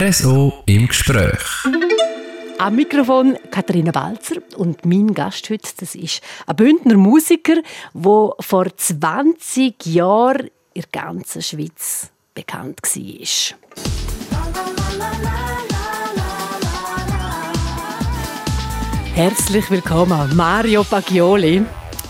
[0.00, 1.40] RSO im Gespräch.
[2.58, 7.56] Am Mikrofon Katharina Balzer und mein Gast heute, das ist ein Bündner Musiker,
[7.94, 13.56] der vor 20 Jahren in der ganzen Schweiz bekannt war.
[19.14, 21.64] Herzlich willkommen, Mario Pagioli.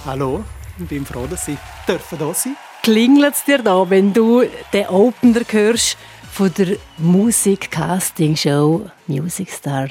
[0.05, 0.45] Hallo,
[0.79, 2.46] ich bin froh, dass ich hier sein darf.
[2.82, 4.45] Klingelt es dir da, wenn du
[4.75, 5.96] den Opener hörst
[6.30, 9.89] von der Musik-Casting-Show Music Star?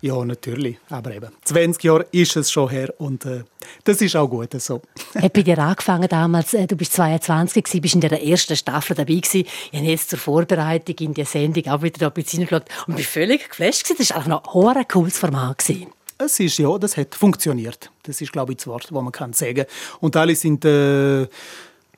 [0.00, 0.78] Ja, natürlich.
[0.90, 3.42] Aber eben, 20 Jahre ist es schon her und äh,
[3.82, 4.80] das ist auch gut so.
[5.14, 8.94] Hat bei dir angefangen damals, äh, du bist 22 gewesen, bist in der ersten Staffel
[8.94, 9.44] dabei gewesen.
[9.72, 12.94] Ich habe jetzt zur Vorbereitung in die Sendung auch wieder da ein bisschen hineingeschaut und
[12.94, 13.96] bin völlig geflasht gewesen.
[13.98, 15.88] Das war auch noch ein cooles Format gewesen.
[16.16, 17.90] Es ist ja, das hat funktioniert.
[18.04, 19.64] Das ist, glaube ich, das Wort, das man kann sagen.
[20.00, 21.26] Und alle sind äh,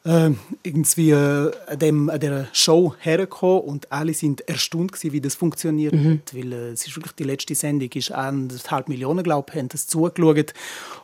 [0.05, 0.31] äh,
[0.63, 5.35] irgendwie äh, an, dem, an dieser Show hergekommen und alle sind erstaunt gewesen, wie das
[5.35, 6.13] funktioniert mhm.
[6.13, 9.69] hat, weil äh, es ist wirklich die letzte Sendung ist anderthalb Millionen glaube ich haben
[9.69, 10.55] das zugeschaut.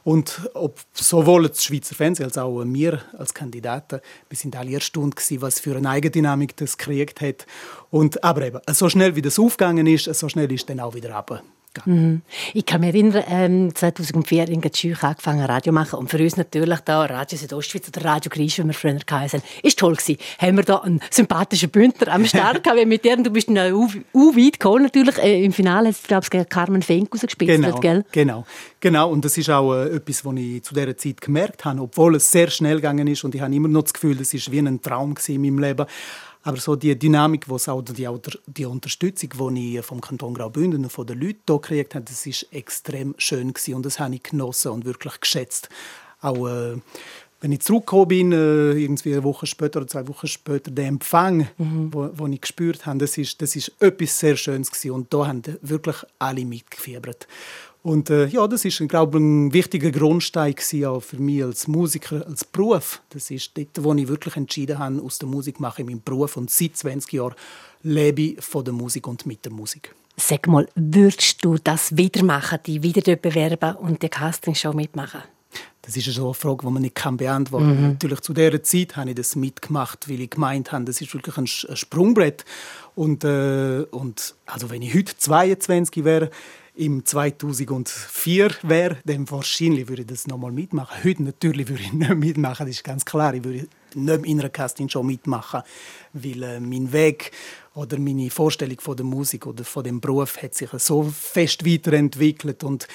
[0.05, 5.17] Und ob sowohl das Schweizer Fernsehen als auch wir als Kandidaten wir sind alle erstaunt
[5.17, 7.47] gewesen, was für eine Eigendynamik das gekriegt hat.
[7.91, 11.15] Und aber eben so schnell wie das aufgegangen ist so schnell ist dann auch wieder
[11.15, 11.43] runter
[11.85, 12.23] Mhm.
[12.55, 16.81] Ich kann mich erinnern, ähm, 2004 in Gatschüch angefangen Radio machen und für uns natürlich
[16.81, 20.19] da Radio Südostschweiz oder Radio Grisch, wie wir früher hatten, ist toll gewesen.
[20.39, 24.37] Haben wir da einen sympathischen Bündner am Start gehabt, mit dem du bist noch u
[24.37, 25.19] weit gekommen natürlich.
[25.19, 28.05] Äh, Im Finale hast du glaube ich Carmen Fink rausgespielt, genau, gell?
[28.13, 28.45] Genau,
[28.87, 29.11] genau.
[29.11, 32.31] Und das ist auch äh, etwas, was ich zu dieser Zeit gemerkt habe, obwohl es
[32.31, 34.81] sehr schnell gegangen ist und ich habe immer noch das Gefühl, das ist wie ein
[34.81, 35.87] Traum in meinem Leben.
[36.45, 38.09] Aber so die Dynamik, was auch die,
[38.47, 42.25] die Unterstützung, die ich vom Kanton Graubünden und von den Leuten hier gekriegt habe, das
[42.27, 45.69] ist extrem schön gewesen und das habe ich genossen und wirklich geschätzt.
[46.21, 46.77] Auch äh,
[47.41, 51.49] wenn ich zurückgekommen bin, äh, irgendwie eine Woche später oder zwei Wochen später, der Empfang,
[51.59, 51.93] mhm.
[51.93, 54.93] wo, wo ich gespürt habe, das ist, das ist etwas sehr Schönes gewesen.
[54.93, 57.27] und da haben wirklich alle mitgefiebert.
[57.87, 60.57] Und äh, ja, das ist, glaube ich, ein wichtiger Grundstein
[60.87, 63.01] auch für mich als Musiker, als Beruf.
[63.11, 66.37] Das ist dort, wo ich wirklich entschieden habe, aus der Musik mache ich meinen Beruf.
[66.37, 67.37] Und seit 20 Jahren
[67.85, 69.95] lebe ich von der Musik und mit der Musik.
[70.17, 75.23] Sag mal, würdest du das wieder machen, die wieder dort bewerben und die Castingshow mitmachen?
[75.83, 77.81] Das ist so eine Frage, die man nicht kann beantworten kann.
[77.81, 77.89] Mhm.
[77.91, 81.37] Natürlich zu dieser Zeit habe ich das mitgemacht, weil ich gemeint habe, das ist wirklich
[81.37, 82.45] ein Sprungbrett.
[82.97, 86.31] Und, äh, und also wenn ich heute 22 wäre,
[86.77, 91.03] im 2004 wäre, dann wahrscheinlich würde ich das nochmal mitmachen.
[91.03, 93.35] Heute natürlich würde ich nicht mitmachen, das ist ganz klar.
[93.35, 95.63] Ich würde nicht in einer Casting schon mitmachen,
[96.13, 97.33] weil äh, mein Weg
[97.75, 102.63] oder meine Vorstellung von der Musik oder von dem Beruf hat sich so fest weiterentwickelt
[102.63, 102.87] und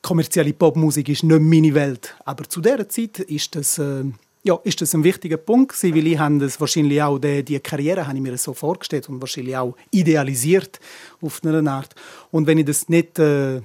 [0.00, 2.14] kommerzielle Popmusik ist nicht meine Welt.
[2.24, 4.04] Aber zu dieser Zeit ist das äh,
[4.48, 7.60] ja, ist das ein wichtiger Punkt gewesen, weil ich habe das wahrscheinlich auch, die, die
[7.60, 10.80] Karriere habe ich mir so vorgestellt und wahrscheinlich auch idealisiert
[11.20, 11.94] auf eine Art.
[12.30, 13.62] Und wenn ich das nicht äh, äh,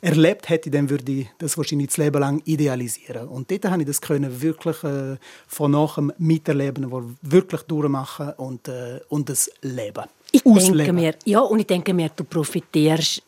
[0.00, 3.26] erlebt hätte, dann würde ich das wahrscheinlich das Leben lang idealisieren.
[3.26, 5.16] Und dort habe ich das können wirklich äh,
[5.48, 10.04] von nachher miterleben, wirklich durchmachen und, äh, und das Leben.
[10.30, 13.22] Ich denke mir, ja, und ich denke mir, du profitierst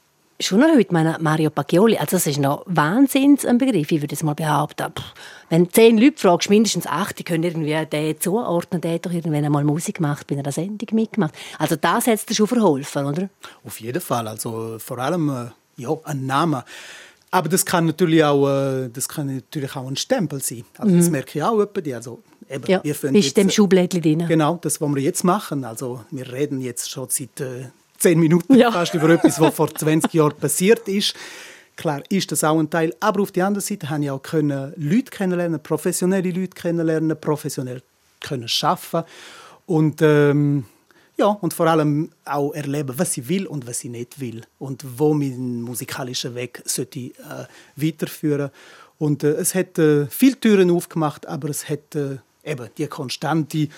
[0.44, 4.14] schon noch heute meine Mario Pacchioli, also das ist noch Wahnsinns ein Begriff, ich würde
[4.14, 4.92] es mal behaupten.
[4.92, 5.14] Pff,
[5.48, 9.44] wenn zehn Leute fragst, mindestens acht, die können irgendwie den zuordnen, der hat doch irgendwann
[9.44, 11.34] einmal Musik gemacht, bei einer Sendung mitgemacht.
[11.58, 13.28] Also das hat dir schon verholfen, oder?
[13.64, 16.64] Auf jeden Fall, also vor allem äh, ja, ein Name.
[17.30, 20.64] Aber das kann natürlich auch, äh, das kann natürlich auch ein Stempel sein.
[20.78, 20.98] Also mhm.
[20.98, 21.96] Das merke ich auch etwa.
[21.96, 24.24] Also, eben, ja, ihr bist dem Schublädchen drin.
[24.28, 25.64] Genau, das, was wir jetzt machen.
[25.64, 27.66] Also wir reden jetzt schon seit äh,
[27.98, 28.70] zehn Minuten ja.
[28.70, 31.14] fast über etwas, was vor 20 Jahren passiert ist.
[31.76, 34.72] Klar ist das auch ein Teil, aber auf der anderen Seite habe ich auch können
[34.76, 37.82] Leute kennenlernen, professionelle Leute kennenlernen, professionell
[38.20, 39.08] können arbeiten
[39.66, 40.64] und ähm,
[41.16, 44.84] ja, und vor allem auch erleben, was ich will und was ich nicht will und
[44.98, 47.12] wo mein musikalischer Weg sollte äh,
[47.76, 48.50] weiterführen.
[48.98, 53.68] Und äh, es hat äh, viele Türen aufgemacht, aber es hat äh, eben die konstante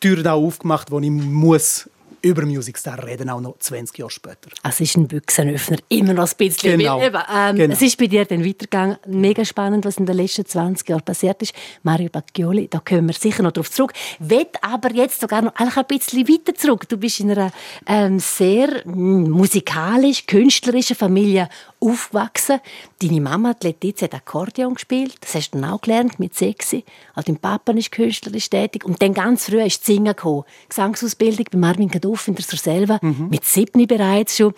[0.00, 1.88] Türen auch aufgemacht, wo ich muss
[2.24, 4.50] über Music Star reden, auch noch 20 Jahre später.
[4.62, 6.78] Es ist ein Büchsenöffner, immer noch ein bisschen.
[6.78, 7.00] Genau.
[7.00, 7.74] Eben, ähm, genau.
[7.74, 8.96] Es ist bei dir dann weitergegangen.
[9.06, 11.52] Mega spannend, was in den letzten 20 Jahren passiert ist.
[11.82, 13.92] Mario Bacchioli, da kommen wir sicher noch darauf zurück.
[14.18, 16.88] Will aber jetzt sogar noch ein bisschen weiter zurück.
[16.88, 17.52] Du bist in einer
[17.86, 21.48] ähm, sehr hm, musikalisch, künstlerischen Familie
[21.84, 22.60] aufgewachsen.
[23.00, 25.16] Deine Mama, die Letizia, hat Akkordeon gespielt.
[25.20, 26.74] Das hast du dann auch gelernt mit sechs.
[27.14, 28.84] Auch dein Papa ist künstlerisch tätig.
[28.84, 30.44] Und dann ganz früh ist Singen gekommen.
[30.68, 32.98] Gesangsausbildung bei Marvin Gaduff in der Surselva.
[33.02, 33.28] Mhm.
[33.30, 34.54] Mit sieben bereits schon.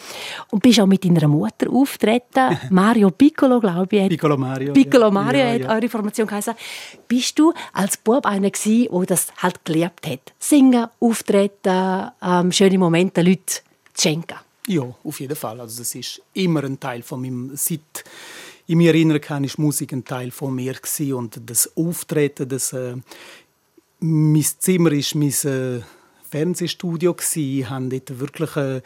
[0.51, 2.59] Und bist auch mit deiner Mutter auftreten.
[2.71, 4.09] Mario Piccolo, glaube ich.
[4.09, 4.73] Piccolo Mario.
[4.73, 5.75] Piccolo Mario ja, hat ja.
[5.75, 6.55] eure Formation geheißen.
[7.09, 10.33] Bist du als Bub einer gewesen, der das halt geliebt hat?
[10.39, 13.61] Singen, auftreten, ähm, schöne Momente, Leute
[13.99, 14.46] schenken.
[14.67, 15.61] Ja, auf jeden Fall.
[15.61, 18.05] Also das ist immer ein Teil von meinem seit
[18.69, 21.13] ich mich erinnern kann, ist Musik ein Teil von mir gewesen.
[21.15, 22.97] und das Auftreten, das äh,
[24.01, 25.83] mein Zimmer ist mein äh,
[26.29, 27.61] Fernsehstudio gsi.
[27.61, 28.83] Ich habe dort wirklich äh,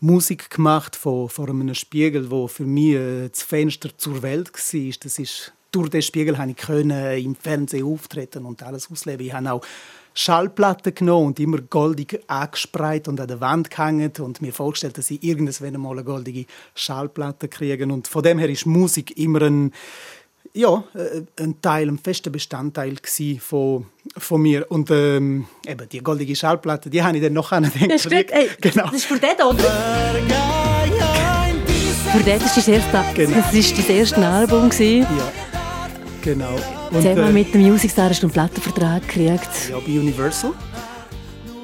[0.00, 4.92] Musik gemacht vor, vor einem Spiegel, wo für mich äh, das Fenster zur Welt war.
[5.00, 9.26] Das ist durch den Spiegel konnte ich äh, im Fernsehen auftreten und alles ausleben.
[9.26, 9.62] Ich habe auch
[10.14, 15.10] Schallplatten genommen und immer goldig angespreit und an der Wand gehängt und mir vorgestellt, dass
[15.10, 17.84] ich irgendwann mal eine goldige Schallplatte kriege.
[17.84, 19.72] Und von dem her ist Musik immer ein,
[20.52, 22.96] ja, äh, ein Teil, ein fester Bestandteil
[23.40, 24.70] von, von mir.
[24.70, 27.92] Und ähm, eben die goldige Schallplatte, die habe ich dann noch angedenkt.
[27.92, 28.30] Das, stimmt.
[28.30, 28.84] Ey, genau.
[28.84, 29.64] das ist für den, oder?
[32.12, 33.36] Für den ist das erste, genau.
[33.36, 34.70] das ist das erste Album.
[34.78, 35.32] Ja.
[36.24, 36.54] Genau.
[36.90, 39.68] Und, Zusammen äh, mit dem Music Star hast du einen Plattenvertrag gekriegt.
[39.70, 40.52] Ja, bei Universal.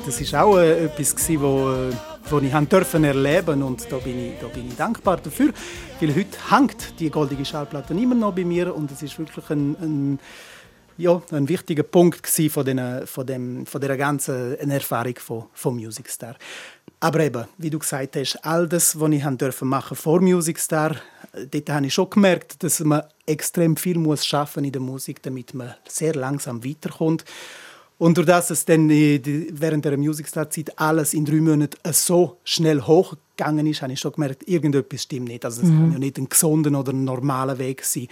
[0.05, 1.93] Das war auch äh, etwas, was wo, äh,
[2.29, 5.53] wo ich dürfen erleben und da bin, ich, da bin ich dankbar dafür.
[5.99, 9.77] Weil heute hängt die goldige Schallplatte immer noch bei mir und es ist wirklich ein,
[9.81, 10.19] ein
[11.01, 16.09] ja, ein wichtiger Punkt von, den, von, dem, von dieser ganzen Erfahrung von, von Music
[16.09, 16.37] Star.
[17.01, 20.97] Aber eben, wie du gesagt hast, all das, was ich machen durfte vor Music Star,
[21.51, 25.55] dort habe ich schon gemerkt, dass man extrem viel muss schaffen in der Musik, damit
[25.55, 27.25] man sehr langsam weiterkommt.
[27.97, 33.67] Und durch das es dann während der Musicstar-Zeit alles in drei Monaten so schnell hochgegangen
[33.67, 35.45] ist, habe ich schon gemerkt, irgendetwas stimmt nicht.
[35.45, 35.79] Also es mhm.
[35.79, 38.09] kann ja nicht ein gesunder oder ein normaler Weg sein.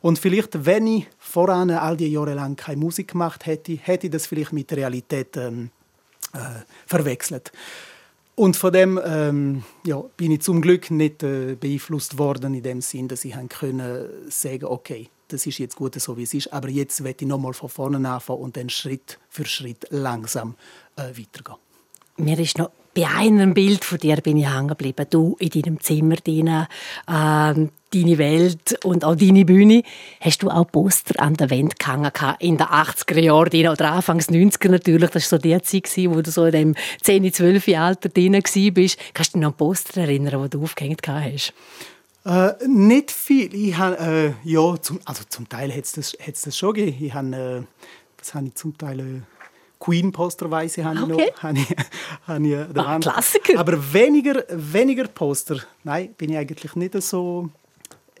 [0.00, 4.12] Und vielleicht, wenn ich voran all die Jahre lang keine Musik gemacht hätte, hätte ich
[4.12, 5.70] das vielleicht mit der Realität ähm,
[6.32, 6.38] äh,
[6.86, 7.52] verwechselt.
[8.34, 12.80] Und von dem ähm, ja, bin ich zum Glück nicht äh, beeinflusst worden in dem
[12.80, 16.68] Sinn, dass ich können sagen, okay, das ist jetzt gut so wie es ist, aber
[16.70, 20.54] jetzt werde ich nochmal von vorne anfangen und dann Schritt für Schritt langsam
[20.96, 21.58] äh, weitergehen.
[22.16, 25.06] Mir ist noch bei einem Bild von dir bin ich hängen geblieben.
[25.08, 26.68] Du in deinem Zimmer, deine,
[27.06, 29.82] äh, deine Welt und auch deine Bühne.
[30.20, 34.70] Hast du auch Poster an der Wand gehangen in den 80er Jahren oder Anfangs 90er
[34.70, 35.10] natürlich.
[35.10, 38.34] Das war so die Zeit, wo du so in dem 10, 12 Jahre Alter drin
[38.34, 38.98] warst.
[39.14, 41.52] Kannst du dich noch an Poster erinnern, die du aufgehängt hast?
[42.24, 43.52] Äh, nicht viel.
[43.54, 47.04] Ich hab, äh, ja, zum, also zum Teil hat es das, das schon gegeben.
[47.04, 47.62] Ich hab, äh,
[48.16, 49.00] das habe ich zum Teil...
[49.00, 49.20] Äh,
[49.80, 51.12] Queen-Posterweise habe okay.
[51.12, 51.42] ich noch.
[51.42, 51.66] Habe ich,
[52.26, 53.58] habe ich ah, Klassiker.
[53.58, 55.60] Aber weniger, weniger Poster.
[55.84, 57.48] Nein, bin ich eigentlich nicht so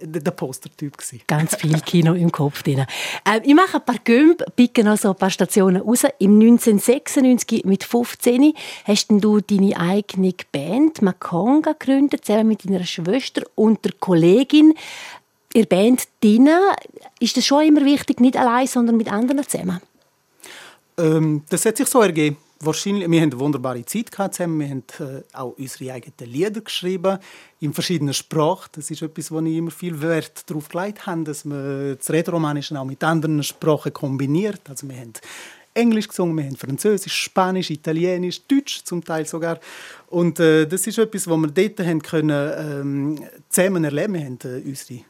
[0.00, 1.20] der Postertyp gewesen.
[1.26, 2.86] Ganz viel Kino im Kopf drin.
[3.24, 6.04] Äh, ich mache ein paar Gömb, picke noch so ein paar Stationen raus.
[6.18, 8.54] Im 1996 mit 15
[8.84, 14.74] hast du deine eigene Band Makonga gegründet, zusammen mit deiner Schwester und der Kollegin.
[15.52, 16.76] Ihr Band Dina,
[17.18, 19.80] ist das schon immer wichtig, nicht allein, sondern mit anderen zusammen?
[20.96, 22.36] Ähm, das hat sich so ergeben.
[22.62, 24.60] Wahrscheinlich, wir haben eine wunderbare Zeit zusammen.
[24.60, 27.18] Wir haben äh, auch unsere eigenen Lieder geschrieben
[27.58, 28.68] in verschiedenen Sprachen.
[28.72, 32.78] Das ist etwas, wo ich immer viel Wert darauf gelegt habe, dass man das Rätoromanische
[32.78, 34.60] auch mit anderen Sprachen kombiniert.
[34.68, 35.14] Also wir haben
[35.72, 39.58] Englisch gesungen, wir haben Französisch, Spanisch, Italienisch, Deutsch zum Teil sogar.
[40.08, 44.12] Und äh, das ist etwas, was wir dort haben können, ähm, zusammen erleben.
[44.12, 45.00] Wir haben äh, unsere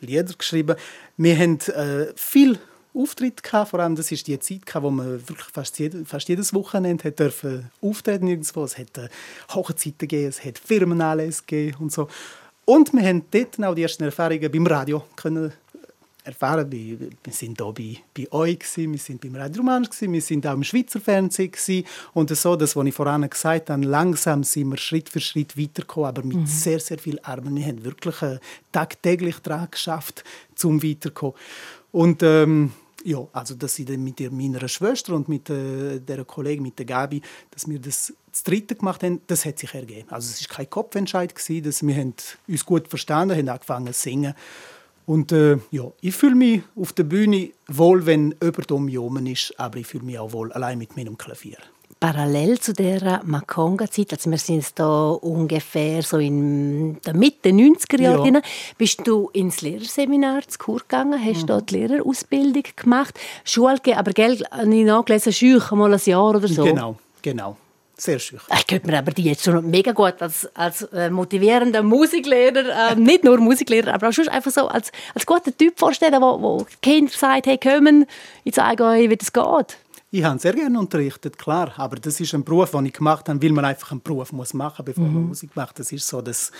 [0.00, 0.76] Lieder geschrieben.
[1.16, 2.58] Wir haben äh, viel
[2.98, 3.70] Auftritt gehabt.
[3.70, 7.18] Vor allem, das ist die Zeit, wo man wirklich fast, jede, fast jedes Wochenende hat
[7.18, 8.64] dürfen auftreten irgendwo.
[8.64, 9.08] Es hat äh,
[9.54, 12.08] Hochzeiten gegeben, es hat Firmenanlässe gegeben und so.
[12.64, 15.52] Und wir haben dort auch die ersten Erfahrungen beim Radio können
[16.28, 16.70] erfahren.
[16.70, 20.62] Wir sind hier bei, bei euch, wir sind beim Radio Romansch, wir sind auch im
[20.62, 21.84] Schweizer Fernsehen.
[22.12, 26.08] Und so, das, was ich vorhin gesagt habe, langsam sind wir Schritt für Schritt weitergekommen,
[26.08, 26.46] aber mit mhm.
[26.46, 27.54] sehr, sehr viel Arbeit.
[27.54, 28.38] Wir haben wirklich äh,
[28.70, 30.22] tagtäglich daran geschafft,
[30.54, 31.34] zum weiterzukommen.
[31.90, 32.72] Und ähm,
[33.04, 36.86] ja, also dass ich dann mit meiner Schwester und mit äh, der Kollegin, mit der
[36.86, 40.08] Gabi, dass wir das das dritte gemacht haben, das hat sich ergeben.
[40.10, 42.14] Also es war kein Kopfentscheid, gewesen, dass wir haben
[42.46, 44.34] uns gut verstanden haben, angefangen zu singen.
[45.06, 49.58] Und äh, ja, ich fühle mich auf der Bühne wohl, wenn jemand um mich ist,
[49.58, 51.56] aber ich fühle mich auch wohl allein mit meinem Klavier
[52.00, 58.28] parallel zu der Makonga-Zeit, also wir sind da ungefähr so in der Mitte 90er Jahre,
[58.28, 58.40] ja.
[58.76, 61.46] bist du ins Lehrerseminar zu Kur gegangen, hast mhm.
[61.46, 66.48] dort die Lehrerausbildung gemacht, Schule aber gell, habe ich nachgelesen, schüch mal ein Jahr oder
[66.48, 66.64] so.
[66.64, 67.56] Genau, genau.
[68.00, 68.38] Sehr schön.
[68.56, 72.94] Ich könnte mir aber die jetzt schon mega gut als, als äh, motivierender Musiklehrer, äh,
[72.96, 76.66] nicht nur Musiklehrer, aber auch schon einfach so als, als guter Typ vorstellen, wo, wo
[76.80, 78.06] Kinder sagen, hey, kommen,
[78.44, 79.78] ich zeige euch, wie das geht.
[80.10, 81.72] Ich habe sehr gerne unterrichtet, klar.
[81.76, 84.54] Aber das ist ein Beruf, den ich gemacht habe, weil man einfach einen Beruf muss
[84.54, 85.14] machen muss, bevor mhm.
[85.14, 85.78] man Musik macht.
[85.78, 86.50] Das ist so das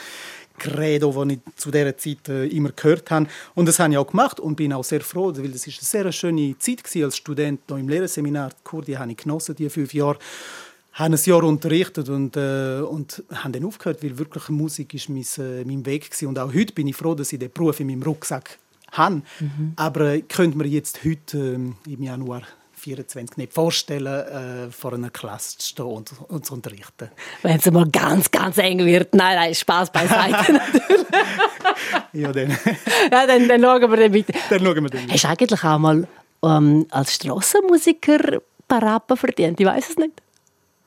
[0.59, 3.27] Credo, das ich zu dieser Zeit äh, immer gehört habe.
[3.55, 6.05] Und das habe ich auch gemacht und bin auch sehr froh, weil das ist eine
[6.05, 8.51] sehr schöne Zeit war als Student noch im Lehrerseminar.
[8.51, 10.19] Die Kurdi habe ich genossen, die fünf Jahre
[10.93, 15.25] habe ein Jahr unterrichtet und, äh, und habe dann aufgehört, weil wirklich Musik ist mein,
[15.39, 16.29] äh, mein Weg war.
[16.29, 18.59] Und auch heute bin ich froh, dass ich den Beruf in meinem Rucksack
[18.93, 19.23] habe.
[19.39, 19.73] Mhm.
[19.77, 22.43] Aber ich könnte mir jetzt heute äh, im Januar
[22.89, 27.11] 24 nicht vorstellen, äh, vor einer Klasse zu stehen und, und zu unterrichten.
[27.43, 29.15] Wenn es mal ganz, ganz eng wird.
[29.15, 31.07] Nein, nein, Spaß beiseite natürlich.
[32.13, 32.51] ja, dann.
[33.11, 34.33] ja, dann, dann schauen wir dann weiter.
[34.49, 36.09] Dann schauen wir dann Hast du eigentlich auch mal
[36.43, 39.61] ähm, als Strassenmusiker Parappen verdient?
[39.61, 40.23] Ich weiß es nicht.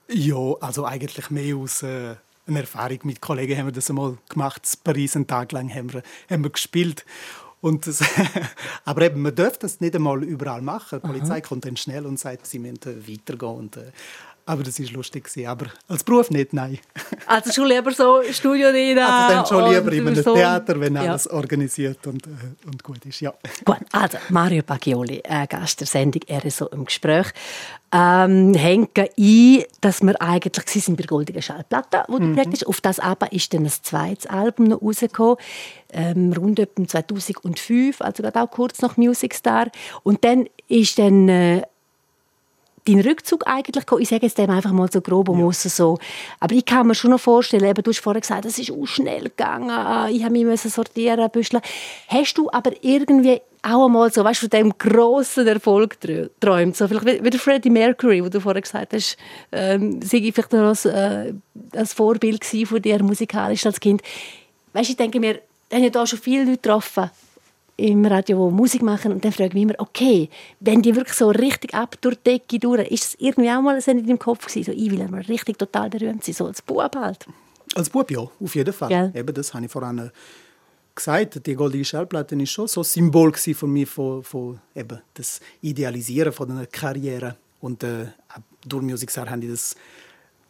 [0.10, 2.16] Ja, also eigentlich mehr aus äh,
[2.48, 4.68] einer Erfahrung mit Kollegen haben wir das einmal gemacht.
[4.74, 7.06] In Paris einen Tag lang haben wir, haben wir gespielt.
[7.62, 8.04] Und das,
[8.86, 11.00] aber eben, man darf das nicht einmal überall machen.
[11.02, 11.42] Die Polizei Aha.
[11.42, 13.56] kommt dann schnell und sagt, sie müssen weitergehen.
[13.56, 13.92] Und, äh,
[14.48, 15.30] aber das war lustig.
[15.48, 16.80] Aber als Beruf nicht, nein.
[17.28, 18.98] Also schon lieber so Studio rein?
[18.98, 20.34] Also dann schon lieber in einem so.
[20.34, 21.02] Theater, wenn ja.
[21.04, 22.30] alles organisiert und, äh,
[22.66, 23.34] und gut ist, ja.
[23.64, 27.28] Gut, also Mario Bagioli, äh, Gast der Sendung «RSO im Gespräch»,
[27.92, 32.36] ähm, hängen ein, dass wir eigentlich sie sind bei der «Goldigen Schallplatte», wo mhm.
[32.36, 32.68] du hast.
[32.68, 35.38] Auf das aber ist dann ein zweites Album noch rausgekommen,
[35.92, 39.68] ähm, rund etwa 2005, also gerade auch kurz nach «Music Star».
[40.04, 41.30] Und dann ist dann...
[41.30, 41.62] Äh,
[42.86, 45.52] dein Rückzug eigentlich Ich sage jetzt dem einfach mal so grob um ja.
[45.52, 45.98] so.
[46.40, 48.86] Aber ich kann mir schon noch vorstellen, eben, du hast vorher gesagt, es ist auch
[48.86, 49.70] schnell gegangen,
[50.12, 51.62] ich habe mich sortieren müssen.
[52.08, 55.98] Hast du aber irgendwie auch einmal so, weißt du, von dem grossen Erfolg
[56.40, 59.18] träumt, so vielleicht wie der Freddie Mercury, wo du vorher gesagt hast,
[59.52, 61.34] ähm, sei ich vielleicht noch als, äh,
[61.76, 64.02] als Vorbild von dir musikalisch als Kind.
[64.74, 67.12] Weißt du, ich denke mir, da haben ja da schon viele Leute getroffen,
[67.82, 71.18] im Radio, die Musik machen und dann frage ich mich immer, okay, wenn die wirklich
[71.18, 74.48] so richtig ab durch die Decke durch, ist es irgendwie auch mal in deinem Kopf
[74.48, 77.26] gewesen, so, ich will mal richtig total berühmt sein, so als Bub halt?
[77.76, 78.92] Als Bub ja, auf jeden Fall.
[78.92, 79.12] Ja.
[79.14, 80.12] Eben, das habe ich vorhin
[80.94, 85.40] gesagt, die goldene Schallplatte war schon so ein Symbol von mir, von, von eben das
[85.62, 87.38] Idealisieren von einer Karriere.
[87.62, 88.08] Und äh,
[88.66, 89.76] durch Music Star habe ich das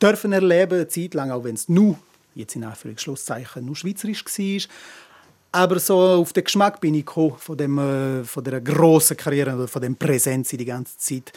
[0.02, 1.98] dürfen erleben, eine Zeit lang, auch wenn es nur,
[2.34, 4.70] jetzt in Anführungszeichen, nur schweizerisch war.
[5.52, 9.68] Aber so auf den Geschmack bin ich gekommen, von, dem, äh, von der grossen Karriere
[9.68, 11.34] von dem Präsenz die ganze Zeit.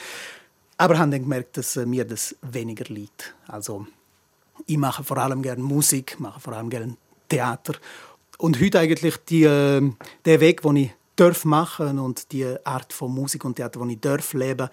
[0.76, 3.34] Aber habe dann gemerkt, dass äh, mir das weniger liegt.
[3.48, 3.86] Also
[4.66, 6.96] ich mache vor allem gerne Musik, mache vor allem gerne
[7.28, 7.74] Theater.
[8.38, 9.82] Und heute eigentlich die, äh,
[10.24, 14.00] der Weg, den ich darf machen und die Art von Musik und Theater, die ich
[14.00, 14.68] darf leben,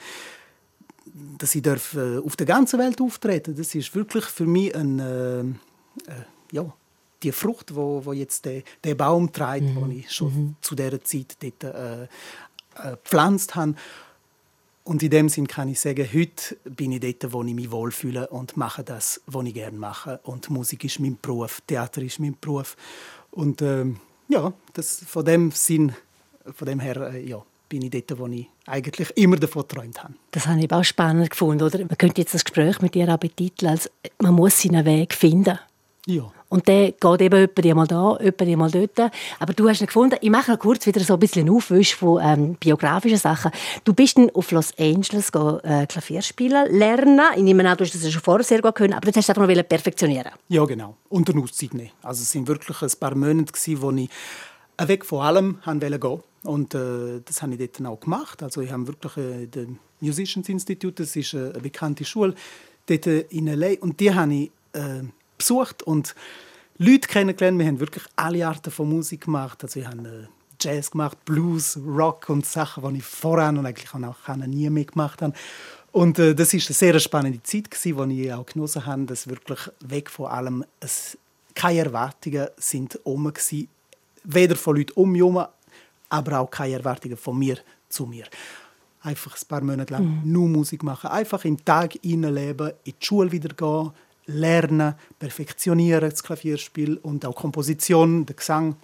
[1.37, 6.13] dass ich darf, auf der ganzen Welt auftreten, das ist wirklich für mich ein äh
[6.51, 6.73] ja,
[7.23, 9.79] die Frucht, wo, wo jetzt der, der Baum trägt, mhm.
[9.79, 10.55] den ich schon mhm.
[10.61, 12.07] zu dieser Zeit dort äh, äh,
[13.03, 13.75] gepflanzt habe.
[14.83, 18.27] Und in dem Sinn kann ich sagen, heute bin ich dort, wo ich mich wohlfühle
[18.27, 20.19] und mache das, was ich gerne mache.
[20.23, 22.75] Und Musik ist mein Beruf, Theater ist mein Beruf.
[23.29, 25.93] Und ähm, ja, das, von dem Sinn,
[26.45, 30.13] von dem her, äh, ja, bin ich dort, wo ich eigentlich immer davon geträumt habe.
[30.31, 31.79] Das habe ich auch spannend gefunden, oder?
[31.79, 35.57] Man könnte jetzt das Gespräch mit dir auch betiteln als «Man muss seinen Weg finden».
[36.05, 36.31] Ja.
[36.51, 39.11] Und der geht eben jemand mal da, jemand mal dort.
[39.39, 40.17] Aber du hast ihn gefunden.
[40.19, 43.51] Ich mache noch kurz wieder so ein bisschen Aufwisch von ähm, biografischen Sachen.
[43.85, 47.21] Du bist dann auf Los Angeles go, äh, Klavier spielen lernen.
[47.37, 49.47] Ich nehme an, du hast das schon vorher sehr gut können, aber du hast einfach
[49.47, 50.33] noch perfektionieren.
[50.49, 50.97] Ja, genau.
[51.07, 51.93] Unter Auszeit nicht.
[52.03, 54.09] Also es waren wirklich ein paar Monate, wo ich
[54.77, 56.23] weg von allem gehen wollte.
[56.43, 58.43] Und äh, das habe ich dort auch gemacht.
[58.43, 59.67] Also ich habe wirklich äh, das
[60.01, 62.35] Musicians Institute, das ist äh, eine bekannte Schule,
[62.87, 63.79] dort in L.A.
[63.79, 65.03] Und die habe ich äh,
[65.41, 66.15] besucht und
[66.77, 67.59] Leute kennengelernt.
[67.59, 69.63] Wir haben wirklich alle Arten von Musik gemacht.
[69.63, 70.27] Also ich habe äh,
[70.59, 75.21] Jazz gemacht, Blues, Rock und Sachen, die ich voran und eigentlich auch nie mehr gemacht
[75.21, 75.33] habe.
[75.91, 79.59] Und äh, das ist eine sehr spannende Zeit, die ich auch genossen habe, dass wirklich
[79.81, 81.17] weg von allem es,
[81.53, 83.33] keine Erwartungen sind waren.
[84.23, 85.45] Weder von Leuten um mich herum,
[86.09, 87.57] aber auch keine Erwartungen von mir
[87.89, 88.25] zu mir.
[89.01, 90.31] Einfach ein paar Monate lang mhm.
[90.31, 93.91] nur Musik machen, einfach im Tag leben, in die Schule wieder gehen,
[94.33, 98.75] lernen, perfektionieren, das Klavierspiel und auch Komposition, der Gesang.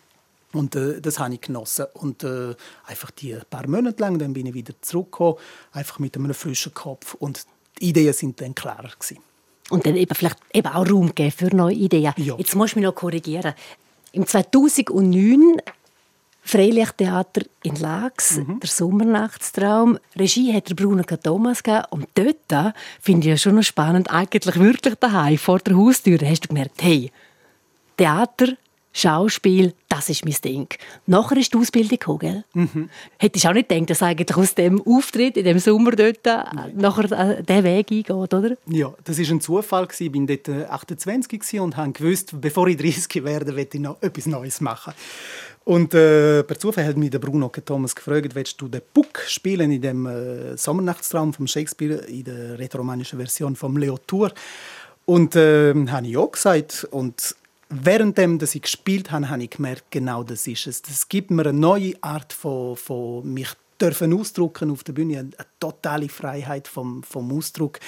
[0.54, 1.86] Und äh, das habe ich genossen.
[1.94, 5.36] Und äh, einfach die paar Monate lang, dann bin ich wieder zurückgekommen,
[5.72, 7.14] einfach mit einem frischen Kopf.
[7.16, 7.46] Und
[7.80, 9.20] die Ideen sind dann klarer gewesen.
[9.70, 12.14] Und dann eben vielleicht eben auch Raum geben für neue Ideen.
[12.18, 12.36] Ja.
[12.38, 13.54] Jetzt muss ich mich noch korrigieren.
[14.14, 15.62] Im 2009
[16.48, 18.60] Freilichttheater in Lax, mhm.
[18.62, 20.00] der Sommernachtstraum.
[20.18, 21.84] Regie hat der Bruno Thomas gegeben.
[21.90, 26.46] Und dort finde ich ja schon noch spannend, eigentlich wirklich daheim, vor der Haustür, hast
[26.46, 27.12] du gemerkt, hey,
[27.98, 28.54] Theater,
[28.94, 30.68] Schauspiel, das ist mein Ding.
[31.06, 32.44] Nachher ist die Ausbildung gekommen, gell?
[32.54, 32.90] Mhm.
[33.20, 36.44] Hättest du auch nicht gedacht, dass eigentlich aus dem Auftritt in dem Sommer dort äh,
[36.74, 38.58] nachher äh, diesen Weg eingeht, oder?
[38.66, 39.88] Ja, das war ein Zufall.
[40.00, 44.26] Ich war dort 28 und habe gewusst, bevor ich 30 werde, werde ich noch etwas
[44.26, 44.94] Neues machen.
[45.68, 49.70] Und äh, per Zufall hat mich der Bruno Thomas gefragt, willst du den Puck spielen
[49.70, 54.32] in dem äh, Sommernachtstraum von Shakespeare in der rätoromanischen Version vom Leo Tour?
[55.04, 56.88] Und äh, habe ich ja gesagt.
[56.90, 57.36] Und
[57.68, 60.82] währenddem, dass ich gespielt habe, habe ich gemerkt, genau das ist es.
[60.84, 63.50] Das gibt mir eine neue Art von, von mich
[63.82, 67.82] dürfen ausdrucken auf der Bühne, eine, totale Freiheit vom, vom Ausdruck.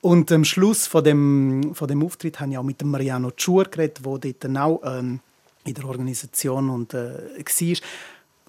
[0.00, 4.00] Und am Schluss von dem, von dem Auftritt habe ich auch mit Mariano Tschur geredet,
[4.04, 5.20] der dort auch ähm,
[5.64, 7.76] in der Organisation und, äh, war.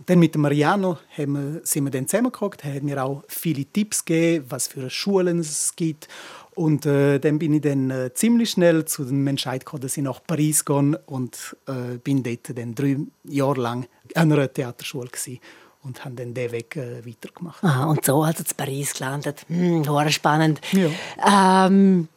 [0.05, 2.57] Dann mit Mariano haben wir, sind wir dann zusammengekommen.
[2.63, 6.07] Er hat mir auch viele Tipps gegeben, was für Schulen es gibt.
[6.55, 10.03] Und äh, dann bin ich dann äh, ziemlich schnell zu dem Entscheid gekommen, dass ich
[10.03, 15.39] nach Paris gehe und äh, bin dort dann drei Jahre lang an einer Theaterschule gewesen
[15.83, 17.63] und haben dann den Weg äh, weitergemacht.
[17.63, 19.45] Aha, und so also zu Paris gelandet.
[19.47, 20.61] Hm, spannend.
[20.73, 21.67] Ja.
[21.67, 22.07] Ähm,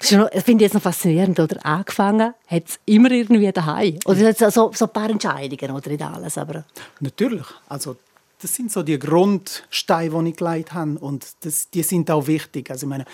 [0.00, 1.64] das finde ich jetzt noch faszinierend, oder?
[1.64, 3.98] Angefangen hat es immer irgendwie daheim.
[4.06, 6.64] Oder so, so ein paar Entscheidungen, oder nicht alles, aber...
[7.00, 7.44] Natürlich.
[7.68, 7.96] Also,
[8.40, 10.98] das sind so die Grundsteine, die ich gelegt habe.
[10.98, 12.70] Und das, die sind auch wichtig.
[12.70, 13.04] Also, ich meine,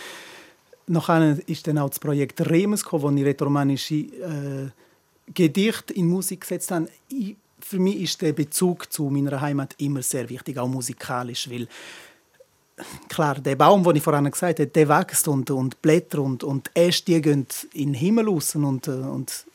[0.87, 4.71] nachher ist dann auch das Projekt Remes gekommen, wo ich rätoromanische äh,
[5.35, 6.88] Gedichte in Musik gesetzt habe.
[7.09, 11.66] Ich, für mich ist der Bezug zu meiner Heimat immer sehr wichtig, auch musikalisch, weil
[13.09, 16.71] klar, der Baum, den ich vorhin gesagt habe, der wächst und, und Blätter und, und
[16.75, 19.47] Äste die gehen in den Himmel raus und, und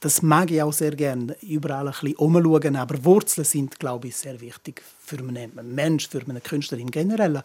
[0.00, 4.16] das mag ich auch sehr gerne, überall ein bisschen umschauen, aber Wurzeln sind, glaube ich,
[4.16, 7.42] sehr wichtig für einen Mensch, für einen Künstler im Generellen.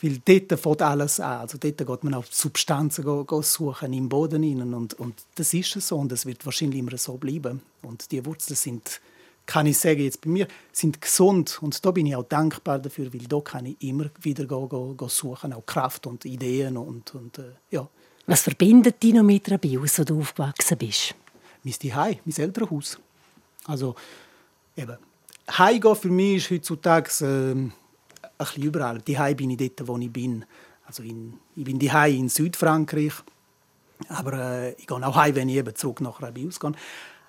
[0.00, 1.40] Weil dort fängt alles an.
[1.40, 4.74] Also dort geht man auch Substanzen go, go suchen im Boden rein.
[4.74, 7.62] Und, und das ist so und das wird wahrscheinlich immer so bleiben.
[7.82, 9.00] Und die Wurzeln sind
[9.48, 11.58] kann ich sagen, jetzt bei mir, sind gesund.
[11.62, 14.92] Und da bin ich auch dankbar dafür, weil da kann ich immer wieder go, go,
[14.94, 16.76] go suchen, auch Kraft und Ideen.
[16.76, 17.88] Und, und, äh, ja.
[18.26, 21.14] Was verbindet dich noch mit Rabius, wo du aufgewachsen bist?
[21.64, 22.98] Mein Zuhause, mein Elternhaus.
[23.64, 23.94] Also,
[24.76, 24.98] eben,
[25.50, 27.72] Heimgehen für mich ist heutzutage äh, ein
[28.36, 28.98] bisschen überall.
[29.00, 30.44] Die bin ich dort, wo ich bin.
[30.84, 33.14] Also in, ich bin die in Südfrankreich.
[34.10, 36.72] Aber äh, ich gehe auch heim, wenn ich eben zurück nach Rabius gehe.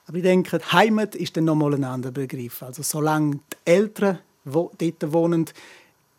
[0.09, 2.63] Aber ich denke, Heimat ist dann nochmal ein anderer Begriff.
[2.63, 5.45] Also solange die Eltern wo dort wohnen,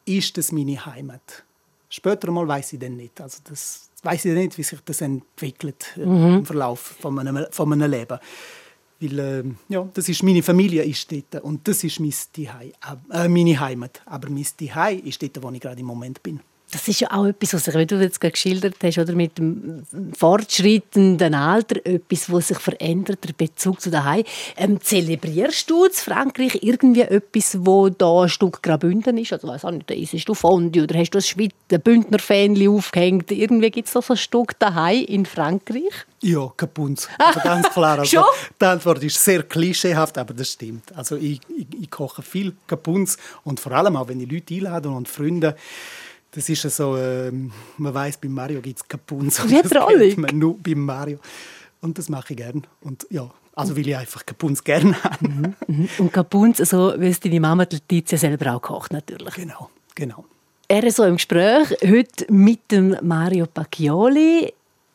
[0.04, 1.42] ist das meine Heimat.
[1.88, 3.20] Später mal weiß ich dann nicht.
[3.20, 6.36] Also das weiß ich nicht, wie sich das entwickelt mhm.
[6.36, 8.20] im Verlauf von meinem, von meinem Leben.
[9.00, 12.72] Weil, äh, ja, das ist meine Familie ist dort und das ist mein Zuhause,
[13.10, 14.02] äh, meine Heimat.
[14.06, 16.38] Aber mein Zuhause ist dort, wo ich gerade im Moment bin.
[16.70, 19.38] Das ist ja auch etwas, was sich, wie du jetzt gerade geschildert hast, oder mit
[19.38, 19.83] dem
[20.16, 24.24] fortschreitenden Alter, etwas, was sich verändert, der Bezug zu daheim.
[24.56, 29.33] Ähm, zelebrierst du in Frankreich irgendwie etwas, wo da ein Stück Graubünden ist?
[29.33, 33.30] Also weiß auch nicht, isst du Fondue oder hast du ein Schweizer Bündner Fähnchen aufgehängt?
[33.30, 36.06] Irgendwie gibt es so ein Stück daheim in Frankreich?
[36.22, 37.09] Ja, Kapunz.
[37.18, 37.90] Also ganz klar.
[38.00, 38.24] Also,
[38.61, 40.96] die Antwort ist sehr klischeehaft, aber das stimmt.
[40.96, 44.88] Also ich, ich, ich koche viel Kapunz und vor allem auch, wenn ich Leute einlade
[44.88, 45.56] und Freunde
[46.32, 47.32] das ist ja so, äh,
[47.78, 49.42] man weiß, bei Mario gibt es Kapunz.
[49.48, 50.16] Wie trollig.
[50.16, 51.18] Man nur bei Mario.
[51.80, 52.62] Und das mache ich gerne.
[52.82, 55.28] Und ja, also weil ich einfach Kapunz gerne habe.
[55.28, 55.88] Mhm, mhm.
[55.98, 59.34] Und Kapunz, so wie es deine Mama Letizia selber auch kocht, natürlich.
[59.34, 60.24] Genau, genau.
[60.68, 64.52] Er ist so im Gespräch heute mit dem Mario Pacchioli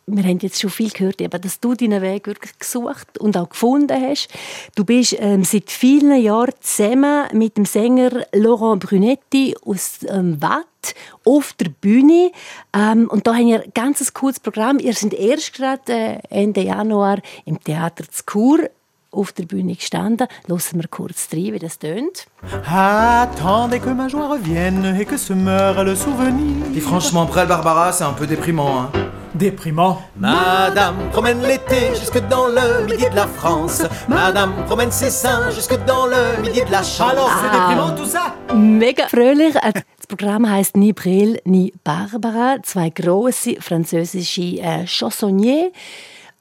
[0.08, 3.50] wir haben jetzt schon viel gehört, aber dass du deinen Weg wirklich gesucht und auch
[3.50, 4.30] gefunden hast.
[4.76, 10.94] Du bist ähm, seit vielen Jahren zusammen mit dem Sänger Laurent Brunetti aus ähm, Watt
[11.26, 12.32] auf der Bühne.
[12.74, 14.78] Ähm, und da haben wir ein ganz cooles Programm.
[14.78, 18.70] Ihr seid erst gerade äh, Ende Januar im Theater Chur
[19.10, 20.28] auf der Bühne gestanden.
[20.48, 22.28] Hören wir kurz rein, wie das tönt.
[22.68, 26.66] Attendez que ma joie revienne et que se meure le souvenir.
[26.76, 28.82] Et franchement, Prel Barbara, c'est un peu déprimant.
[28.82, 29.05] Hein.
[29.36, 30.02] Déprimant.
[30.18, 33.84] Madame promène l'été jusque dans le midi de la France.
[34.08, 37.12] Madame promène ses seins jusque dans le midi de la chance.
[37.12, 37.68] Alors, c'est ah.
[37.68, 38.34] déprimant tout ça?
[38.56, 39.56] Mega fröhlich.
[39.56, 42.64] Äh, das Programm heißt Ni Prel, ni Barbara.
[42.64, 45.72] Zwei große französische äh, Chansonniers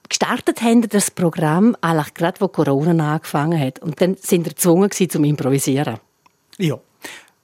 [0.09, 3.81] gestartet haben das Programm eigentlich gerade, wo Corona angefangen hat.
[3.81, 5.99] Und dann sind wir gezwungen zum Improvisieren.
[6.59, 6.79] Ja.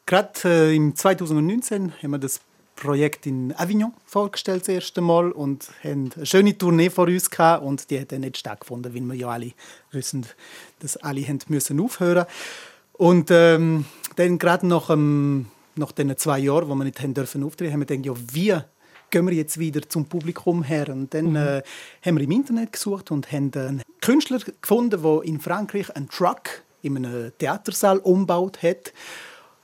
[0.06, 2.40] Gerade äh, im 2019 haben wir das
[2.80, 7.62] Projekt in Avignon vorgestellt das erste Mal und haben eine schöne Tournee vor uns gehabt
[7.62, 9.52] und die hat dann nicht stattgefunden, weil wir ja alle
[9.92, 10.26] wissen,
[10.80, 12.26] dass alle haben müssen aufhören.
[12.94, 13.84] Und ähm,
[14.16, 17.80] dann gerade nach, ähm, nach den zwei Jahren, wo wir nicht haben dürfen auftreten, haben
[17.80, 18.56] wir gedacht, ja, wie
[19.10, 20.88] gehen wir jetzt wieder zum Publikum her.
[20.88, 21.36] Und dann mhm.
[21.36, 21.62] äh,
[22.04, 26.62] haben wir im Internet gesucht und haben einen Künstler gefunden, der in Frankreich einen Truck
[26.82, 28.92] in einem Theatersaal umgebaut hat.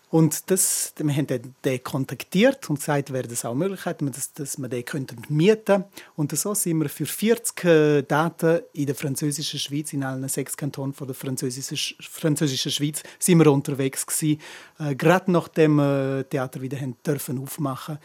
[0.09, 4.33] Und das, wir haben den, den kontaktiert und gesagt, wäre das auch eine Möglichkeit, dass,
[4.33, 8.95] dass wir den könnten mieten Und so sind wir für 40 äh, Daten in der
[8.95, 14.41] französischen Schweiz, in allen sechs Kantonen von der französischen, französischen Schweiz, sind wir unterwegs gewesen,
[14.79, 17.99] äh, gerade nachdem äh, Theater wieder haben dürfen aufmachen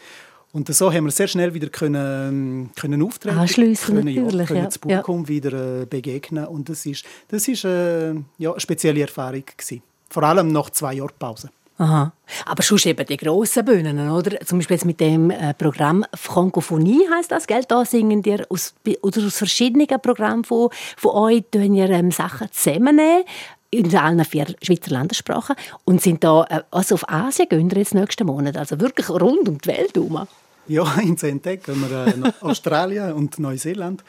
[0.52, 4.64] und so haben wir sehr schnell wieder können, können auftreten Anschliessen können, ja, können ja.
[4.66, 9.44] das Publikum wieder äh, begegnen und das ist das ist äh, ja, eine spezielle Erfahrung
[9.56, 9.82] gewesen.
[10.10, 11.50] vor allem nach zwei Jahren Pause.
[11.82, 12.12] Aha.
[12.46, 14.38] Aber schon eben die grossen Bühnen, oder?
[14.46, 17.64] Zum Beispiel jetzt mit dem äh, Programm Frankophonie heißt das, gell?
[17.66, 22.46] Da singen ihr aus, oder aus verschiedenen Programmen von, von euch, tun ihr ähm, Sachen
[22.52, 23.24] zusammennehmen
[23.70, 27.94] in allen vier Schweizer Landessprachen und sind da, äh, also auf Asien gehen wir jetzt
[27.94, 30.28] nächsten Monat, also wirklich rund um die Welt herum.
[30.68, 34.04] Ja, in zehn Tagen gehen wir äh, nach Australien und Neuseeland.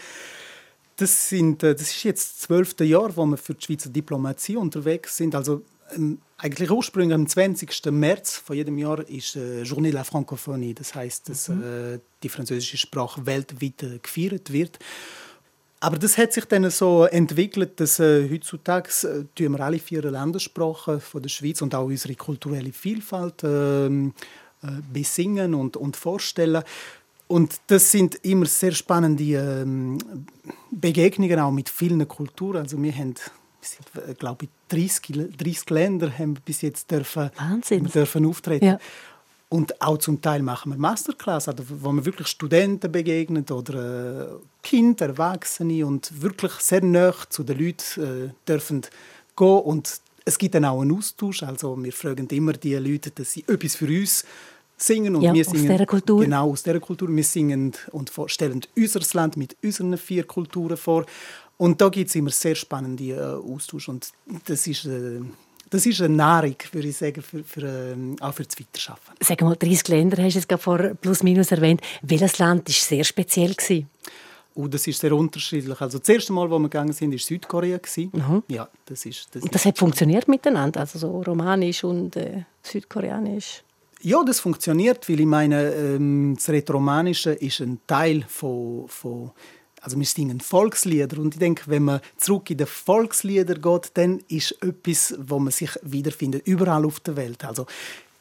[0.97, 4.57] Das, sind, äh, das ist jetzt das zwölfte Jahr, wo wir für die Schweizer Diplomatie
[4.57, 5.33] unterwegs sind.
[5.33, 5.63] Also
[6.37, 7.91] eigentlich ursprünglich am 20.
[7.91, 10.73] März von jedem Jahr ist äh, Journée de la Francophonie.
[10.73, 11.63] Das heißt, dass Mhm.
[11.63, 14.79] äh, die französische Sprache weltweit äh, gefeiert wird.
[15.79, 20.01] Aber das hat sich dann so entwickelt, dass äh, heutzutage äh, tun wir alle vier
[20.03, 24.13] Landessprachen von der Schweiz und auch unsere kulturelle Vielfalt ähm,
[24.63, 26.63] äh, besingen und, und vorstellen.
[27.27, 29.97] Und das sind immer sehr spannende ähm,
[30.71, 32.61] Begegnungen auch mit vielen Kulturen.
[32.63, 33.15] Also wir haben,
[33.63, 37.85] sind, äh, glaube ich, 30, 30 Länder haben bis jetzt dürfen, Wahnsinn.
[37.85, 38.65] dürfen auftreten.
[38.65, 38.79] Ja.
[39.49, 44.27] Und auch zum Teil machen wir Masterclass, also wo man wirklich Studenten begegnet oder äh,
[44.63, 48.81] Kinder, Erwachsene und wirklich sehr nah zu den Leuten äh, dürfen
[49.35, 49.59] gehen.
[49.59, 51.43] Und es gibt dann auch einen Austausch.
[51.43, 54.25] Also wir fragen immer die Leute, dass sie etwas für uns
[54.75, 56.21] singen und Ja, wir aus singen dieser Kultur.
[56.23, 57.15] genau aus dieser Kultur.
[57.15, 61.05] Wir singen und stellen unser Land mit unseren vier Kulturen vor.
[61.57, 64.09] Und da gibt es immer sehr spannende äh, Austausch und
[64.45, 65.21] das ist äh,
[65.73, 69.15] das ist eine Nahrung, würde ich sagen, für, für, ähm, auch für das Weiterschaffen.
[69.19, 71.81] Sag mal, 30 Länder hast du gerade vor plus minus erwähnt.
[72.03, 73.55] Welches Land war sehr speziell?
[73.55, 73.89] Gewesen?
[74.53, 75.81] Und das ist sehr unterschiedlich.
[75.81, 77.77] Also das erste Mal, wo wir gegangen sind, war Südkorea.
[77.77, 78.11] gewesen.
[78.49, 83.63] Ja, das ist, das Und das hat funktioniert miteinander, also so romanisch und äh, südkoreanisch.
[84.01, 89.31] Ja, das funktioniert, weil ich meine, ähm, das Rätoromanische ist ein Teil von, von
[89.83, 94.19] also wir singen Volkslieder und ich denke, wenn man zurück in die Volkslieder geht, dann
[94.29, 97.43] ist etwas, wo man sich wiederfindet, überall auf der Welt.
[97.43, 97.65] Also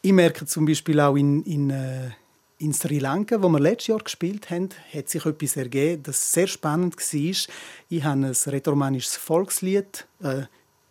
[0.02, 2.10] ich merke zum Beispiel auch in, in, äh,
[2.58, 6.48] in Sri Lanka, wo wir letztes Jahr gespielt haben, hat sich etwas ergeben, das sehr
[6.48, 7.54] spannend war.
[7.88, 10.42] Ich habe ein rätoromanisches Volkslied äh,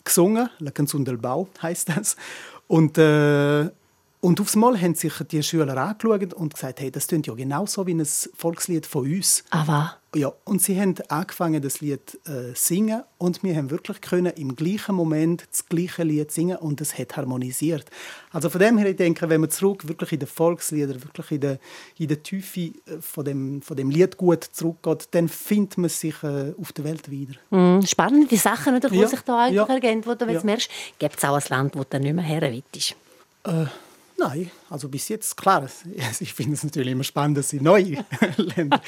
[0.06, 2.16] gesungen, «La canzone del Bau» heißt das.
[2.68, 3.70] Und äh,
[4.22, 7.86] und aufs Mal haben sich die Schüler angeschaut und gesagt, hey, das klingt ja genauso
[7.88, 9.44] wie ein Volkslied von uns.
[9.50, 14.32] Aber Ja, und sie haben angefangen, das Lied äh, singen und wir haben wirklich können
[14.36, 17.86] im gleichen Moment das gleiche Lied singen und es hat harmonisiert.
[18.32, 21.40] Also von dem her, ich denke, wenn man zurück wirklich in den Volkslieder, wirklich in
[21.42, 21.60] der,
[21.98, 26.22] in der Tiefe äh, von dem, von dem Lied gut zurückgeht, dann findet man sich
[26.24, 27.34] äh, auf der Welt wieder.
[27.50, 29.66] mh, spannende Sachen, oder, die Ja, sich da eigentlich ja.
[29.66, 30.44] ergeben, wo du Ja.
[30.44, 32.96] merkst, gibt es auch ein Land, wo du nicht mehr her willst.
[34.24, 35.68] Nein, also bis jetzt, klar,
[36.20, 38.06] ich finde es natürlich immer spannend, dass ich neue
[38.38, 38.80] Länder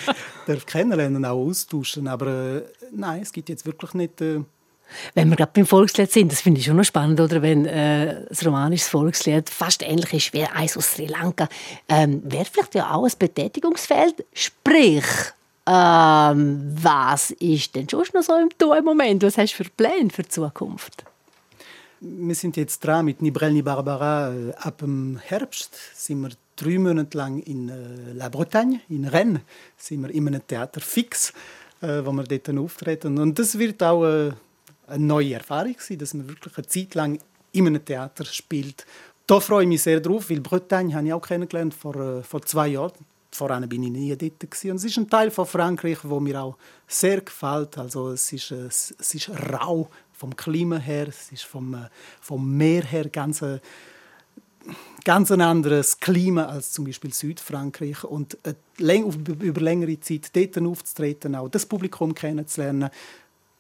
[0.68, 4.22] kennenlernen, auch austauschen, aber äh, nein, es gibt jetzt wirklich nicht...
[4.22, 4.42] Äh,
[5.16, 7.42] Wenn wir gerade beim Volkslied sind, das finde ich schon noch spannend, oder?
[7.42, 11.50] wenn äh, das romanische Volkslied fast ähnlich ist wie eins aus Sri Lanka.
[11.90, 14.24] Ähm, Wäre vielleicht ja auch ein Betätigungsfeld?
[14.34, 15.06] Sprich,
[15.66, 19.24] ähm, was ist denn schon noch so im im Moment?
[19.24, 21.06] Was hast du für Pläne für die Zukunft?
[22.04, 24.34] Wir sind jetzt dran mit Nibrel Ni Barbara.
[24.34, 29.42] Äh, ab dem Herbst sind wir drei Monate lang in äh, La Bretagne, in Rennes,
[29.78, 31.34] sind wir in einem Theater fix,
[31.82, 33.18] äh, wo wir dort auftreten.
[33.18, 34.36] Und das wird auch eine
[34.98, 37.20] neue Erfahrung sein, dass man wirklich eine Zeit lang
[37.54, 38.86] in einem Theater spielt.
[39.26, 42.68] Da freue ich mich sehr drauf, weil Bretagne habe ich auch kennengelernt vor, vor zwei
[42.70, 43.06] Jahren.
[43.32, 44.44] Voran bin ich nie dort.
[44.44, 47.78] Und es ist ein Teil von Frankreich, wo mir auch sehr gefällt.
[47.78, 51.90] Also es ist, es ist rau vom Klima her, es ist vom, äh,
[52.22, 53.60] vom Meer her ganz, äh,
[55.04, 58.04] ganz ein anderes Klima als zum Beispiel Südfrankreich.
[58.04, 62.90] Und äh, über längere Zeit dort aufzutreten, auch das Publikum kennenzulernen,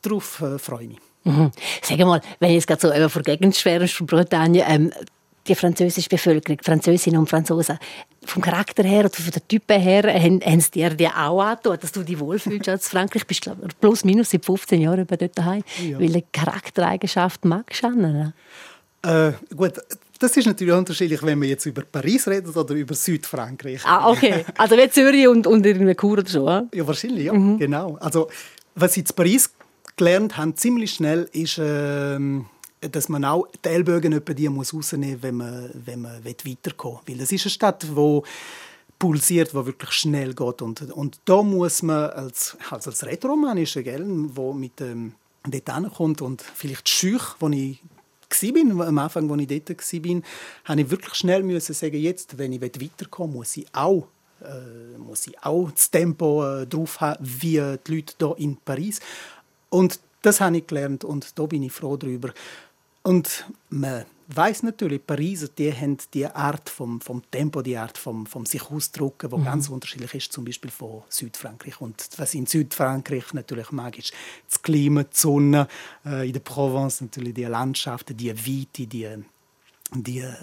[0.01, 0.99] darauf freue ich mich.
[1.25, 1.51] Mhm.
[1.81, 4.91] Sag mal, wenn ich jetzt gerade so eben vor Gegend schwärmst von Bretagne, ähm,
[5.47, 7.77] die französische Bevölkerung, Französinnen und Franzosen,
[8.25, 11.77] vom Charakter her oder von den Typen her, haben, haben sie dir die auch angetan,
[11.81, 13.27] dass du dich wohlfühlst als Frankreich?
[13.27, 15.63] Bist glaub, ich, plus minus seit 15 Jahren über dort daheim.
[15.85, 15.99] Ja.
[15.99, 18.33] Welche Charaktereigenschaft magst du an?
[19.03, 19.73] Äh, gut,
[20.19, 23.81] das ist natürlich unterschiedlich, wenn wir jetzt über Paris reden oder über Südfrankreich.
[23.85, 24.45] Ah, okay.
[24.57, 26.47] Also wie Zürich und, und irgendwie Chur oder so.
[26.47, 26.63] ah?
[26.73, 27.33] Ja, wahrscheinlich, ja.
[27.33, 27.97] Genau.
[27.99, 28.29] Also,
[28.75, 29.51] was ich in Paris
[29.97, 32.45] gelernt habe, ziemlich schnell, ist, ähm,
[32.91, 37.15] dass man auch die Ellbogen die muss rausnehmen, wenn man, wenn man weiterkommen will.
[37.15, 38.23] Weil das ist eine Stadt, wo
[38.99, 44.05] pulsiert, wo wirklich schnell geht und, und da muss man als, also als Rätoromanischer, gell,
[44.07, 45.13] wo mit ähm,
[45.45, 47.81] dort ankommt und vielleicht schüch, wo ich
[48.41, 50.21] bin, am Anfang, als ich dort war,
[50.65, 54.07] habe ich wirklich schnell sagen, jetzt, wenn ich weiterkommen muss ich auch
[54.43, 58.99] äh, muss ich auch das Tempo äh, drauf haben, wie die Leute hier in Paris.
[59.69, 62.33] Und das habe ich gelernt und da bin ich froh darüber.
[63.03, 68.25] Und man weiß natürlich, Pariser, die haben die Art vom, vom Tempo, die Art vom,
[68.25, 69.45] vom sich ausdrucken, wo mhm.
[69.45, 71.81] ganz unterschiedlich ist, zum Beispiel von Südfrankreich.
[71.81, 74.13] Und was in Südfrankreich natürlich mag, ist
[74.49, 75.67] das Klima, die Sonne,
[76.05, 79.09] äh, in der Provence natürlich die Landschaften, die Weite, die,
[79.93, 80.33] die äh,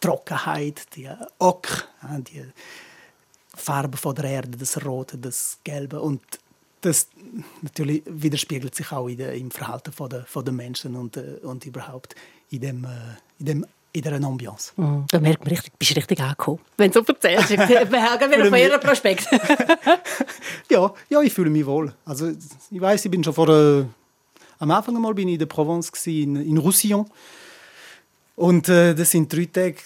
[0.00, 1.08] Trockenheit, die
[1.38, 2.44] Ock, äh, die
[3.54, 6.22] Farbe von der Erde, das Rote, das Gelbe und
[6.80, 7.08] das
[7.62, 11.64] natürlich widerspiegelt sich auch de, im Verhalten von der, von der Menschen und, äh, und
[11.66, 12.14] überhaupt
[12.50, 12.88] in dem, äh,
[13.38, 14.72] in dem in dieser Ambiance.
[14.76, 16.60] Mm, da merkt man richtig, bist du richtig angekommen.
[16.76, 19.26] Wenn du so erzählst, wir haben wieder von ihrem Prospekt.
[20.70, 21.92] ja, ja, ich fühle mich wohl.
[22.04, 22.30] Also,
[22.70, 23.84] ich weiß, ich bin schon vor äh,
[24.60, 27.06] am Anfang einmal bin ich in der Provence in, in Roussillon
[28.36, 29.76] und äh, das sind drei Tage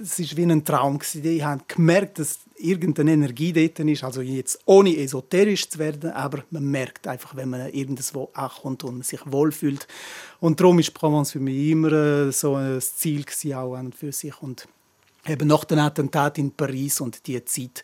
[0.00, 0.98] es war wie ein Traum.
[1.14, 4.04] Ich habe gemerkt, dass irgendeine Energie dort ist.
[4.04, 9.04] Also jetzt ohne esoterisch zu werden, aber man merkt einfach, wenn man irgendwo ankommt und
[9.04, 9.86] sich wohlfühlt.
[10.40, 14.12] Und darum ist Provence für mich immer äh, so ein Ziel auch an und für
[14.12, 14.40] sich.
[14.42, 14.68] Und
[15.26, 17.82] eben nach dem Attentat in Paris und die Zeit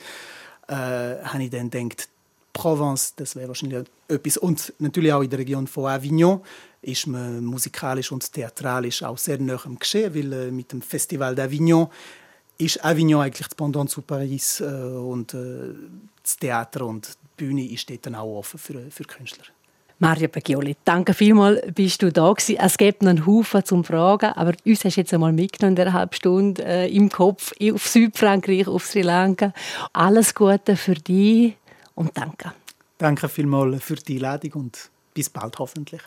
[0.68, 2.09] äh, habe ich dann gedacht,
[2.52, 4.36] Provence, das wäre wahrscheinlich etwas.
[4.36, 6.40] Und natürlich auch in der Region von Avignon
[6.82, 11.34] ist man musikalisch und theatralisch auch sehr nah am Geschehen, weil äh, mit dem Festival
[11.34, 11.88] d'Avignon
[12.58, 15.74] ist Avignon eigentlich das Pendant zu Paris äh, und äh,
[16.22, 19.44] das Theater und die Bühne ist dort dann auch offen für, für Künstler.
[20.02, 22.56] Mario Paggioli, danke vielmals, bist du da gewesen.
[22.58, 25.84] Es gibt noch einen Haufen zum Fragen, aber uns hast du jetzt einmal mitgenommen in
[25.84, 29.52] dieser halben Stunde äh, im Kopf auf Südfrankreich, auf Sri Lanka.
[29.92, 31.54] Alles Gute für dich
[32.00, 32.52] und danke.
[32.98, 36.00] Danke vielmals für die Einladung und bis bald hoffentlich.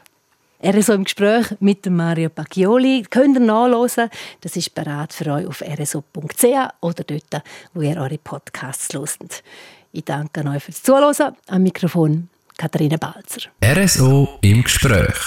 [0.59, 3.05] Er ist so im Gespräch mit Mario Pacchioli.
[3.09, 4.09] Könnt ihr nachlesen.
[4.41, 6.43] Das ist bereit für euch auf rso.ch
[6.79, 9.43] oder dort, wo ihr eure Podcasts hört.
[9.91, 11.35] Ich danke euch fürs Zuhören.
[11.47, 13.49] Am Mikrofon Katharina Balzer.
[13.63, 15.19] RSO im Gespräch.